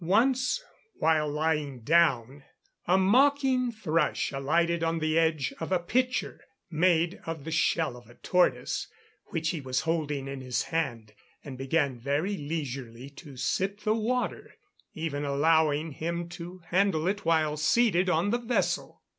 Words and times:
Once, 0.03 0.63
while 0.95 1.29
lying 1.29 1.79
down, 1.81 2.43
a 2.87 2.97
mocking 2.97 3.71
thrush 3.71 4.31
alighted 4.31 4.83
on 4.83 4.97
the 4.97 5.15
edge 5.15 5.53
of 5.59 5.71
a 5.71 5.77
pitcher, 5.77 6.41
made 6.71 7.21
of 7.27 7.43
the 7.43 7.51
shell 7.51 7.95
of 7.95 8.09
a 8.09 8.15
tortoise, 8.15 8.87
which 9.25 9.49
he 9.51 9.61
was 9.61 9.81
holding 9.81 10.27
in 10.27 10.41
his 10.41 10.63
hand, 10.63 11.13
and 11.43 11.55
began 11.55 11.99
very 11.99 12.35
leisurely 12.35 13.11
to 13.11 13.37
sip 13.37 13.81
the 13.81 13.93
water, 13.93 14.55
even 14.95 15.23
allowing 15.23 15.91
him 15.91 16.27
to 16.27 16.63
handle 16.69 17.07
it 17.07 17.23
while 17.23 17.55
seated 17.55 18.09
on 18.09 18.31
the 18.31 18.39
vessel. 18.39 19.03